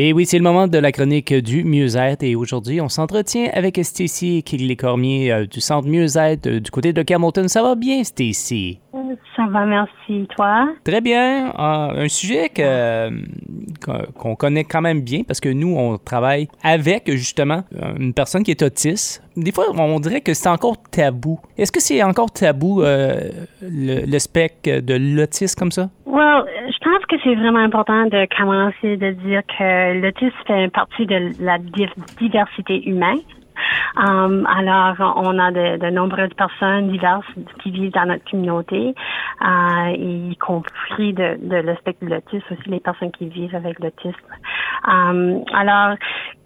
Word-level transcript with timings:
Et 0.00 0.12
oui, 0.12 0.26
c'est 0.26 0.38
le 0.38 0.44
moment 0.44 0.68
de 0.68 0.78
la 0.78 0.92
chronique 0.92 1.34
du 1.34 1.64
mieux-être 1.64 2.22
et 2.22 2.36
aujourd'hui, 2.36 2.80
on 2.80 2.88
s'entretient 2.88 3.50
avec 3.52 3.80
Stacy 3.82 4.44
Kigley-Cormier 4.44 5.32
euh, 5.32 5.46
du 5.46 5.60
Centre 5.60 5.88
mieux-être 5.88 6.46
euh, 6.46 6.60
du 6.60 6.70
côté 6.70 6.92
de 6.92 7.02
Camilton. 7.02 7.48
Ça 7.48 7.64
va 7.64 7.74
bien, 7.74 8.04
Stacy? 8.04 8.78
Ça 9.34 9.46
va, 9.50 9.66
merci. 9.66 10.28
Toi? 10.36 10.68
Très 10.84 11.00
bien. 11.00 11.52
Ah, 11.56 11.90
un 11.96 12.06
sujet 12.06 12.48
que, 12.48 13.10
qu'on 14.16 14.36
connaît 14.36 14.62
quand 14.62 14.82
même 14.82 15.00
bien 15.00 15.24
parce 15.24 15.40
que 15.40 15.48
nous, 15.48 15.76
on 15.76 15.98
travaille 15.98 16.46
avec 16.62 17.10
justement 17.10 17.64
une 17.98 18.14
personne 18.14 18.44
qui 18.44 18.52
est 18.52 18.62
autiste. 18.62 19.20
Des 19.36 19.52
fois, 19.52 19.66
on 19.76 20.00
dirait 20.00 20.20
que 20.20 20.34
c'est 20.34 20.48
encore 20.48 20.82
tabou. 20.90 21.38
Est-ce 21.56 21.70
que 21.70 21.80
c'est 21.80 22.02
encore 22.02 22.30
tabou 22.30 22.82
euh, 22.82 23.30
le, 23.62 24.18
spectre 24.18 24.80
de 24.80 24.94
l'autisme 24.94 25.56
comme 25.56 25.70
ça? 25.70 25.90
Well, 26.06 26.44
je 26.80 26.88
pense 26.88 27.04
que 27.06 27.16
c'est 27.24 27.34
vraiment 27.34 27.58
important 27.58 28.06
de 28.06 28.26
commencer 28.36 28.96
de 28.96 29.10
dire 29.10 29.42
que 29.46 30.00
l'autisme 30.00 30.36
fait 30.46 30.72
partie 30.72 31.06
de 31.06 31.30
la 31.40 31.58
diversité 31.58 32.88
humaine. 32.88 33.20
Um, 33.96 34.46
alors, 34.46 34.96
on 35.16 35.36
a 35.38 35.50
de, 35.50 35.90
nombreuses 35.90 36.32
personnes 36.34 36.90
diverses 36.90 37.26
qui 37.60 37.72
vivent 37.72 37.92
dans 37.92 38.06
notre 38.06 38.30
communauté, 38.30 38.94
euh, 39.42 39.90
y 39.96 40.36
compris 40.36 41.12
de, 41.12 41.36
l'aspect 41.62 41.96
de 42.00 42.08
l'autisme, 42.08 42.44
aussi 42.52 42.68
les 42.68 42.80
personnes 42.80 43.10
qui 43.10 43.28
vivent 43.28 43.56
avec 43.56 43.80
l'autisme. 43.80 44.14
Um, 44.86 45.42
alors, 45.52 45.96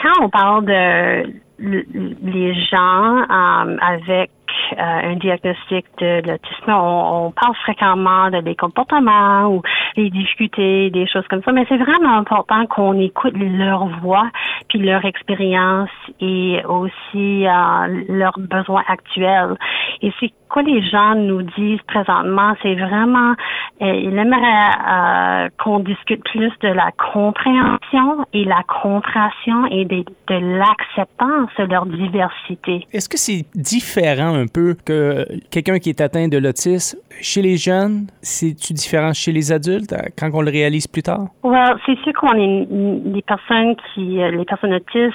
quand 0.00 0.22
on 0.22 0.28
parle 0.28 0.64
de 0.66 1.40
les 1.60 2.54
gens 2.54 3.26
um, 3.28 3.78
avec 3.82 4.30
euh, 4.72 4.76
un 4.78 5.16
diagnostic 5.16 5.86
de 5.98 6.26
l'autisme, 6.26 6.70
on, 6.70 7.26
on, 7.26 7.30
parle 7.32 7.54
fréquemment 7.56 8.30
de 8.30 8.38
les 8.38 8.54
comportements 8.54 9.46
ou 9.48 9.62
les 9.96 10.10
difficultés, 10.10 10.90
des 10.90 11.06
choses 11.06 11.26
comme 11.28 11.42
ça, 11.42 11.52
mais 11.52 11.64
c'est 11.68 11.76
vraiment 11.76 12.16
important 12.16 12.66
qu'on 12.66 12.98
écoute 12.98 13.34
leur 13.36 13.86
voix, 14.00 14.30
puis 14.68 14.78
leur 14.78 15.04
expérience 15.04 15.90
et 16.20 16.62
aussi 16.66 17.46
euh, 17.46 18.04
leurs 18.08 18.38
besoins 18.38 18.82
actuels. 18.88 19.56
Et 20.02 20.12
c'est 20.18 20.32
quoi 20.48 20.62
les 20.62 20.82
gens 20.88 21.14
nous 21.14 21.42
disent 21.42 21.80
présentement, 21.86 22.54
c'est 22.62 22.74
vraiment, 22.74 23.34
euh, 23.82 23.94
il 23.94 24.16
aimerait 24.16 25.46
euh, 25.46 25.48
qu'on 25.62 25.80
discute 25.80 26.22
plus 26.24 26.52
de 26.62 26.68
la 26.68 26.90
compréhension 27.12 28.24
et 28.32 28.44
la 28.44 28.62
compréhension 28.82 29.66
et 29.70 29.84
de, 29.84 30.04
de 30.28 30.58
l'acceptance 30.58 31.50
de 31.58 31.64
leur 31.64 31.86
diversité. 31.86 32.86
Est-ce 32.92 33.08
que 33.08 33.18
c'est 33.18 33.44
différent 33.54 34.34
un 34.34 34.46
peu 34.46 34.74
que 34.84 35.26
quelqu'un 35.50 35.78
qui 35.78 35.90
est 35.90 36.00
atteint 36.00 36.28
de 36.28 36.38
l'autisme 36.38 36.98
chez 37.20 37.42
les 37.42 37.56
jeunes? 37.56 38.06
C'est-tu 38.22 38.72
différent 38.72 39.12
chez 39.12 39.32
les 39.32 39.52
adultes 39.52 39.94
quand 40.18 40.30
on 40.32 40.40
le 40.40 40.50
réalise 40.50 40.86
plus 40.86 41.02
tard? 41.02 41.28
Well, 41.44 41.76
c'est 41.86 41.98
sûr 42.00 42.12
qu'on 42.14 42.34
est 42.34 42.66
les 42.70 43.22
personnes 43.22 43.76
qui, 43.94 44.16
les 44.16 44.44
personnes 44.44 44.74
autistes 44.74 45.14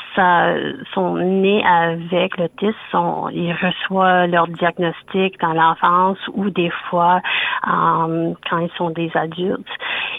sont 0.93 1.15
nées 1.15 1.63
avec 1.65 2.37
l'autisme, 2.37 3.29
ils 3.33 3.53
reçoivent 3.53 4.29
leur 4.29 4.47
diagnostic 4.47 4.74
dans 4.77 5.53
l'enfance 5.53 6.17
ou 6.33 6.49
des 6.49 6.71
fois 6.89 7.21
euh, 7.67 8.33
quand 8.49 8.59
ils 8.59 8.71
sont 8.77 8.89
des 8.89 9.11
adultes. 9.15 9.65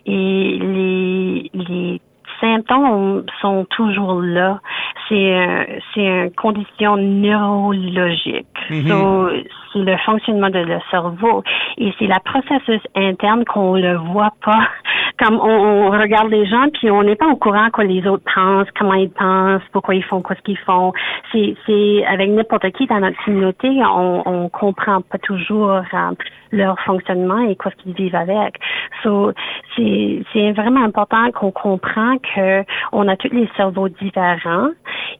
Et 0.07 0.59
les, 0.61 1.51
les 1.55 2.01
symptômes 2.41 3.25
sont 3.41 3.65
toujours 3.71 4.21
là. 4.21 4.61
C'est 5.09 5.83
c'est 5.95 6.05
une 6.05 6.31
condition 6.33 6.97
neurologique. 6.97 8.47
Mm-hmm. 8.71 9.45
c'est 9.73 9.79
le 9.79 9.97
fonctionnement 9.99 10.51
de 10.51 10.59
le 10.59 10.79
cerveau 10.91 11.45
et 11.79 11.93
c'est 11.99 12.09
la 12.09 12.19
processus 12.21 12.81
interne 12.97 13.45
qu'on 13.45 13.75
le 13.75 13.97
voit 13.97 14.33
pas 14.45 14.69
comme 15.19 15.41
on, 15.41 15.91
regarde 15.91 16.31
les 16.31 16.47
gens 16.47 16.67
puis 16.75 16.91
on 16.91 17.03
n'est 17.03 17.17
pas 17.17 17.27
au 17.28 17.36
courant 17.36 17.69
quoi 17.72 17.84
les 17.84 18.06
autres 18.06 18.25
pensent, 18.34 18.69
comment 18.78 18.95
ils 18.95 19.11
pensent, 19.11 19.62
pourquoi 19.72 19.95
ils 19.95 20.05
font 20.05 20.22
quoi 20.22 20.36
ce 20.36 20.42
qu'ils 20.42 20.59
font. 20.59 20.92
C'est, 21.33 22.05
avec 22.06 22.31
n'importe 22.31 22.70
qui 22.72 22.86
dans 22.86 23.00
notre 23.00 23.22
communauté, 23.25 23.69
on, 23.69 24.22
on 24.27 24.48
comprend 24.48 25.00
pas 25.03 25.19
toujours 25.19 25.72
euh, 25.72 25.83
leur 26.53 26.78
fonctionnement 26.81 27.38
et 27.38 27.56
quoi 27.56 27.71
ce 27.72 27.82
qu'ils 27.82 27.94
vivent 27.94 28.15
avec. 28.15 28.56
So, 29.03 29.32
c'est, 29.76 30.22
c'est 30.32 30.53
vraiment 30.53 30.84
important 30.84 31.31
qu'on 31.32 31.50
comprend 31.50 32.16
que 32.19 32.65
on 32.93 33.09
a 33.09 33.16
tous 33.16 33.32
les 33.32 33.49
cerveaux 33.56 33.88
différents 33.88 34.71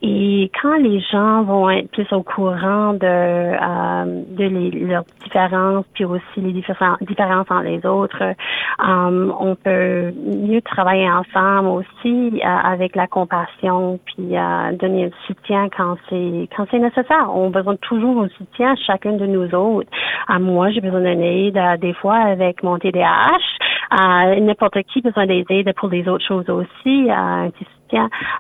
et 0.09 0.53
quand 0.63 0.77
les 0.77 1.01
gens 1.01 1.43
vont 1.43 1.69
être 1.69 1.91
plus 1.91 2.07
au 2.13 2.23
courant 2.23 2.93
de, 2.93 3.01
euh, 3.03 4.23
de 4.39 4.87
leurs 4.87 5.03
différences, 5.25 5.85
puis 5.95 6.05
aussi 6.05 6.23
les 6.37 6.53
différences, 6.53 7.51
entre 7.51 7.63
les 7.65 7.85
autres, 7.85 8.23
euh, 8.23 9.33
on 9.41 9.57
peut 9.57 10.13
mieux 10.15 10.63
travailler 10.63 11.11
ensemble 11.11 11.69
aussi 11.69 12.41
euh, 12.41 12.47
avec 12.47 12.95
la 12.95 13.09
compassion, 13.09 13.99
puis 14.05 14.37
euh, 14.37 14.73
donner 14.79 15.07
le 15.07 15.13
soutien 15.27 15.69
quand 15.77 15.97
c'est 16.09 16.49
quand 16.57 16.67
c'est 16.71 16.79
nécessaire. 16.79 17.29
On 17.35 17.49
a 17.49 17.51
besoin 17.51 17.75
toujours 17.77 18.23
de 18.23 18.29
soutien 18.29 18.77
chacun 18.87 19.15
de 19.15 19.27
nous 19.27 19.53
autres. 19.57 19.91
À 20.29 20.39
moi, 20.39 20.71
j'ai 20.71 20.81
besoin 20.81 21.01
d'une 21.01 21.23
aide 21.23 21.81
des 21.81 21.95
fois 21.95 22.17
avec 22.17 22.63
mon 22.63 22.79
TDAH. 22.79 24.39
N'importe 24.41 24.81
qui 24.85 25.01
a 25.01 25.09
besoin 25.09 25.27
d'aide 25.27 25.73
pour 25.75 25.89
les 25.89 26.07
autres 26.09 26.25
choses 26.25 26.49
aussi. 26.49 27.11
un 27.11 27.51
petit 27.51 27.67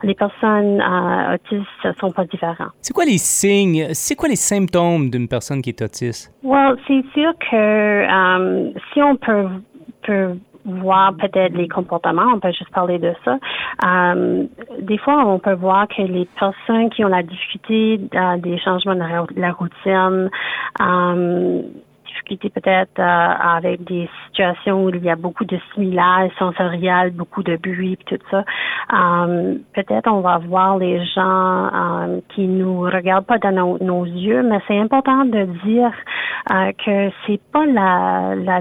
les 0.02 0.14
personnes 0.14 0.80
euh, 0.80 1.34
autistes 1.34 1.98
sont 2.00 2.12
pas 2.12 2.24
différentes. 2.24 2.72
C'est 2.80 2.92
quoi 2.92 3.04
les 3.04 3.18
signes, 3.18 3.88
c'est 3.92 4.14
quoi 4.14 4.28
les 4.28 4.36
symptômes 4.36 5.10
d'une 5.10 5.28
personne 5.28 5.62
qui 5.62 5.70
est 5.70 5.82
autiste? 5.82 6.32
Well, 6.42 6.76
c'est 6.86 7.04
sûr 7.14 7.32
que 7.38 7.56
euh, 7.56 8.70
si 8.92 9.02
on 9.02 9.16
peut, 9.16 9.48
peut 10.02 10.36
voir 10.66 11.14
peut-être 11.14 11.54
les 11.54 11.68
comportements, 11.68 12.32
on 12.34 12.40
peut 12.40 12.50
juste 12.50 12.70
parler 12.70 12.98
de 12.98 13.12
ça. 13.24 13.38
Euh, 13.84 14.44
des 14.80 14.98
fois, 14.98 15.24
on 15.26 15.38
peut 15.38 15.54
voir 15.54 15.86
que 15.88 16.02
les 16.02 16.28
personnes 16.38 16.90
qui 16.90 17.04
ont 17.04 17.08
la 17.08 17.22
difficulté 17.22 18.00
euh, 18.14 18.36
des 18.38 18.58
changements 18.58 18.94
de 18.94 19.40
la, 19.40 19.52
routine, 19.52 20.30
difficulté 22.26 22.50
peut-être 22.50 22.98
euh, 22.98 23.02
avec 23.02 23.84
des 23.84 24.08
situations 24.26 24.84
où 24.84 24.90
il 24.90 25.04
y 25.04 25.10
a 25.10 25.16
beaucoup 25.16 25.44
de 25.44 25.58
stimulation 25.70 26.52
sensoriels, 26.52 27.10
beaucoup 27.10 27.42
de 27.42 27.56
bruit, 27.56 27.98
tout 28.06 28.18
ça. 28.30 28.44
Euh, 28.92 29.56
peut-être 29.74 30.10
on 30.10 30.20
va 30.20 30.38
voir 30.38 30.78
les 30.78 31.04
gens 31.06 31.66
euh, 31.66 32.20
qui 32.34 32.46
nous 32.46 32.80
regardent 32.80 33.26
pas 33.26 33.38
dans 33.38 33.78
nos, 33.78 34.04
yeux, 34.04 34.42
mais 34.42 34.58
c'est 34.68 34.78
important 34.78 35.24
de 35.24 35.44
dire 35.64 35.92
que 36.84 37.10
c'est 37.26 37.40
pas 37.52 37.66
la, 37.66 38.34
la 38.36 38.60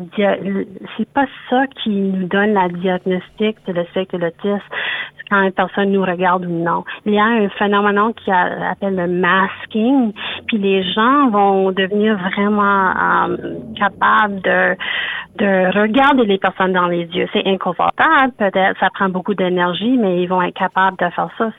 c'est 0.98 1.10
pas 1.14 1.26
ça 1.50 1.68
qui 1.68 1.90
nous 1.90 2.28
donne 2.28 2.54
la 2.54 2.68
diagnostic 2.70 3.58
de 3.68 3.74
le 3.74 3.84
fait 3.94 4.08
que 4.08 4.18
l'autisme 4.18 4.64
quand 5.30 5.42
une 5.42 5.52
personne 5.52 5.92
nous 5.92 6.04
regarde 6.04 6.46
ou 6.46 6.50
non. 6.50 6.84
Il 7.06 7.14
y 7.14 7.20
a 7.20 7.26
un 7.26 7.50
phénomène 7.50 8.14
qui 8.14 8.32
appelle 8.32 8.96
le 8.96 9.08
masking, 9.08 10.14
puis 10.48 10.58
les 10.58 10.84
gens 10.94 11.30
vont 11.30 11.72
devenir 11.72 12.18
vraiment 12.18 12.92
euh, 12.92 13.38
capables 13.78 14.42
de 14.42 14.76
de 15.38 15.78
regarder 15.78 16.24
les 16.26 16.38
personnes 16.38 16.72
dans 16.72 16.88
les 16.88 17.04
yeux. 17.08 17.28
C'est 17.34 17.46
inconfortable, 17.46 18.32
peut-être, 18.38 18.80
ça 18.80 18.90
prend 18.94 19.10
beaucoup 19.10 19.34
d'énergie, 19.34 19.98
mais 19.98 20.22
ils 20.22 20.28
vont 20.28 20.42
être 20.42 20.58
capables 20.58 20.96
de 20.98 21.10
faire 21.10 21.30
ça. 21.38 21.52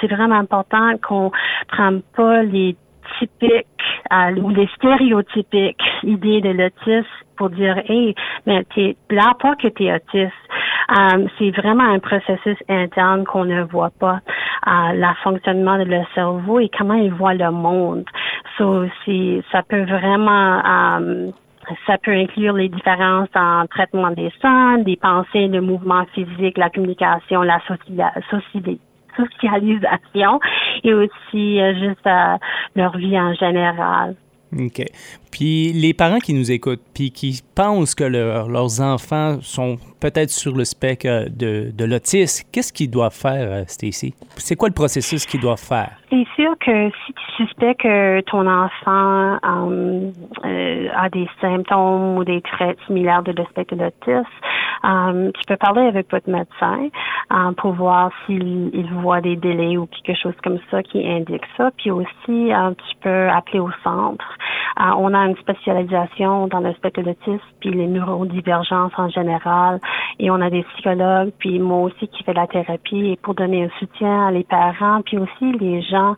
c'est 0.00 0.06
vraiment 0.06 0.36
important 0.36 0.92
qu'on 1.02 1.32
prenne 1.66 2.02
pas 2.16 2.44
les 2.44 2.76
typiques 3.18 3.66
euh, 4.12 4.36
ou 4.40 4.50
les 4.50 4.68
stéréotypiques 4.76 5.82
idées 6.02 6.40
de 6.40 6.50
l'autisme 6.50 7.08
pour 7.36 7.50
dire 7.50 7.78
hey 7.88 8.14
mais 8.46 8.64
t'es 8.74 8.96
là 9.10 9.34
pas 9.40 9.56
que 9.56 9.68
t'es 9.68 9.92
autiste 9.92 10.32
euh, 10.90 11.26
c'est 11.38 11.50
vraiment 11.50 11.84
un 11.84 11.98
processus 11.98 12.56
interne 12.68 13.24
qu'on 13.24 13.44
ne 13.44 13.62
voit 13.62 13.92
pas 13.98 14.20
euh, 14.66 14.92
le 14.94 15.14
fonctionnement 15.22 15.78
de 15.78 15.84
le 15.84 16.02
cerveau 16.14 16.60
et 16.60 16.70
comment 16.76 16.94
il 16.94 17.12
voit 17.12 17.34
le 17.34 17.50
monde 17.50 18.04
so 18.58 18.86
ça 19.52 19.62
peut 19.62 19.84
vraiment 19.84 20.62
euh, 20.64 21.30
ça 21.86 21.98
peut 21.98 22.12
inclure 22.12 22.54
les 22.54 22.68
différences 22.68 23.28
en 23.34 23.66
traitement 23.66 24.10
des 24.10 24.30
sons, 24.40 24.82
des 24.84 24.96
pensées, 24.96 25.48
le 25.48 25.60
mouvement 25.60 26.04
physique, 26.14 26.58
la 26.58 26.70
communication, 26.70 27.42
la 27.42 27.60
socialisation 27.66 28.80
et 30.82 30.94
aussi 30.94 31.60
euh, 31.60 31.74
juste 31.74 32.06
euh, 32.06 32.36
leur 32.74 32.96
vie 32.96 33.18
en 33.18 33.34
général. 33.34 34.16
OK. 34.58 34.84
Puis 35.30 35.72
les 35.72 35.94
parents 35.94 36.18
qui 36.18 36.32
nous 36.32 36.52
écoutent, 36.52 36.82
puis 36.94 37.10
qui 37.10 37.42
pensent 37.56 37.94
que 37.94 38.04
leurs 38.04 38.80
enfants 38.80 39.38
sont 39.40 39.78
peut-être 40.00 40.30
sur 40.30 40.54
le 40.54 40.64
spectre 40.64 41.28
de, 41.30 41.72
de 41.74 41.84
l'autisme, 41.84 42.46
qu'est-ce 42.52 42.72
qu'ils 42.72 42.90
doivent 42.90 43.14
faire, 43.14 43.48
euh, 43.50 43.64
Stacy? 43.66 44.14
C'est 44.36 44.54
quoi 44.54 44.68
le 44.68 44.74
processus 44.74 45.26
qu'ils 45.26 45.40
doivent 45.40 45.58
faire? 45.58 45.92
C'est 46.10 46.26
sûr 46.36 46.54
que 46.60 46.90
si 46.90 47.12
tu 47.14 47.44
suspectes 47.44 47.80
que 47.80 48.20
ton 48.20 48.46
enfant 48.46 49.38
euh, 49.42 50.10
euh, 50.44 50.88
a 50.94 51.08
des 51.08 51.26
symptômes 51.40 52.18
ou 52.18 52.24
des 52.24 52.40
traits 52.42 52.78
similaires 52.86 53.22
de 53.22 53.32
le 53.32 53.44
spectre 53.46 53.74
de 53.74 53.82
l'autisme, 53.82 55.32
tu 55.32 55.40
peux 55.48 55.56
parler 55.56 55.82
avec 55.82 56.10
votre 56.10 56.28
médecin 56.28 56.90
pour 57.56 57.72
voir 57.72 58.10
s'il 58.26 58.86
voit 59.00 59.22
des 59.22 59.34
délais 59.34 59.78
ou 59.78 59.86
quelque 59.86 60.14
chose 60.20 60.34
comme 60.44 60.58
ça 60.70 60.82
qui 60.82 61.04
indique 61.08 61.44
ça. 61.56 61.70
Puis 61.78 61.90
aussi, 61.90 62.50
tu 62.50 62.96
peux 63.00 63.28
appeler 63.30 63.60
au 63.60 63.70
centre. 63.82 64.26
On 64.76 65.14
a 65.14 65.26
une 65.26 65.36
spécialisation 65.36 66.46
dans 66.48 66.60
le 66.60 66.74
l'autisme 67.02 67.40
puis 67.60 67.70
les 67.70 67.86
neurodivergences 67.86 68.92
en 68.96 69.08
général. 69.08 69.80
Et 70.18 70.30
on 70.30 70.40
a 70.40 70.50
des 70.50 70.62
psychologues, 70.62 71.32
puis 71.38 71.58
moi 71.58 71.82
aussi 71.82 72.08
qui 72.08 72.22
fais 72.24 72.34
la 72.34 72.46
thérapie 72.46 73.18
pour 73.22 73.34
donner 73.34 73.64
un 73.64 73.78
soutien 73.78 74.28
à 74.28 74.30
les 74.30 74.44
parents, 74.44 75.02
puis 75.02 75.18
aussi 75.18 75.52
les 75.58 75.82
gens 75.82 76.14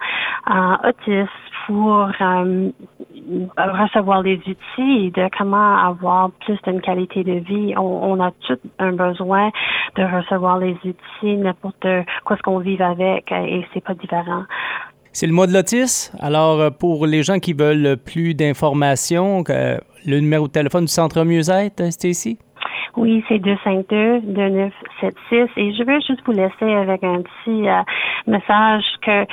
autistes 0.84 1.30
pour 1.66 2.08
euh, 2.20 2.70
recevoir 3.56 4.22
les 4.22 4.38
outils 4.38 5.10
de 5.10 5.28
comment 5.36 5.76
avoir 5.76 6.30
plus 6.44 6.58
d'une 6.62 6.80
qualité 6.80 7.24
de 7.24 7.40
vie. 7.40 7.74
On, 7.76 8.12
on, 8.12 8.20
a 8.20 8.30
tout 8.46 8.58
un 8.78 8.92
besoin 8.92 9.50
de 9.96 10.04
recevoir 10.04 10.58
les 10.58 10.76
outils, 10.84 11.36
n'importe 11.36 11.86
quoi 12.24 12.36
ce 12.36 12.42
qu'on 12.42 12.58
vive 12.58 12.82
avec, 12.82 13.32
et 13.32 13.66
c'est 13.74 13.82
pas 13.82 13.94
différent. 13.94 14.44
C'est 15.18 15.26
le 15.26 15.32
mois 15.32 15.46
de 15.46 15.54
l'autisme. 15.54 16.14
Alors, 16.20 16.60
euh, 16.60 16.68
pour 16.68 17.06
les 17.06 17.22
gens 17.22 17.38
qui 17.38 17.54
veulent 17.54 17.96
plus 17.96 18.34
d'informations, 18.34 19.42
le 19.48 20.20
numéro 20.20 20.46
de 20.46 20.52
téléphone 20.52 20.82
du 20.82 20.92
Centre 20.92 21.24
Mieux-être, 21.24 21.80
euh, 21.80 21.88
ici? 22.04 22.36
Oui, 22.98 23.24
c'est 23.26 23.38
252-2976. 23.38 25.48
Et 25.56 25.72
je 25.72 25.84
veux 25.84 26.00
juste 26.06 26.20
vous 26.26 26.32
laisser 26.32 26.70
avec 26.70 27.02
un 27.02 27.22
petit 27.22 27.66
euh, 27.66 27.80
message 28.26 28.84
que 29.00 29.24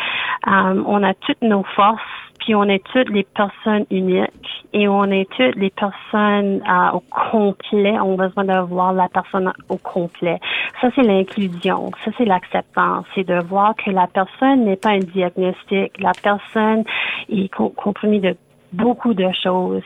on 0.47 1.03
a 1.03 1.13
toutes 1.15 1.41
nos 1.41 1.65
forces 1.75 1.99
puis 2.39 2.55
on 2.55 2.63
est 2.63 2.81
toutes 2.91 3.09
les 3.09 3.23
personnes 3.23 3.85
uniques 3.91 4.42
et 4.73 4.87
on 4.87 5.03
toutes 5.03 5.55
les 5.55 5.69
personnes 5.69 6.61
euh, 6.67 6.97
au 6.97 7.03
complet. 7.31 7.99
On 7.99 8.17
a 8.19 8.27
besoin 8.27 8.43
de 8.43 8.59
voir 8.67 8.91
la 8.93 9.07
personne 9.07 9.53
au 9.69 9.77
complet. 9.77 10.39
Ça, 10.81 10.89
c'est 10.95 11.03
l'inclusion. 11.03 11.91
Ça, 12.03 12.11
c'est 12.17 12.25
l'acceptance. 12.25 13.05
C'est 13.13 13.27
de 13.27 13.39
voir 13.43 13.75
que 13.75 13.91
la 13.91 14.07
personne 14.07 14.65
n'est 14.65 14.75
pas 14.75 14.89
un 14.89 14.99
diagnostic. 14.99 15.99
La 15.99 16.11
personne 16.21 16.83
est 17.29 17.49
comprimée 17.49 18.19
de 18.19 18.35
beaucoup 18.73 19.13
de 19.13 19.29
choses. 19.43 19.83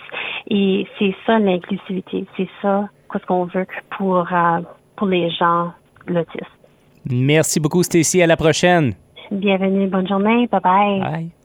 Et 0.50 0.88
c'est 0.98 1.16
ça 1.26 1.38
l'inclusivité. 1.38 2.26
C'est 2.38 2.50
ça 2.62 2.90
ce 3.14 3.26
qu'on 3.26 3.46
veut 3.46 3.68
pour, 3.98 4.20
euh, 4.32 4.60
pour 4.96 5.08
les 5.08 5.30
gens 5.32 5.72
l'autisme. 6.08 6.46
Merci 7.10 7.60
beaucoup, 7.60 7.84
Stacy. 7.84 8.22
À 8.22 8.28
la 8.28 8.38
prochaine. 8.38 8.94
Bienvenue. 9.32 9.88
Bonne 9.88 10.08
journée. 10.08 10.48
Bye 10.48 10.62
bye. 10.62 11.00
Bye. 11.02 11.37